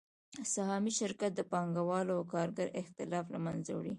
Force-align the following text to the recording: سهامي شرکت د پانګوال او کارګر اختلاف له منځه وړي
سهامي 0.53 0.91
شرکت 0.99 1.31
د 1.35 1.41
پانګوال 1.51 2.07
او 2.15 2.21
کارګر 2.33 2.67
اختلاف 2.81 3.25
له 3.33 3.39
منځه 3.45 3.71
وړي 3.75 3.89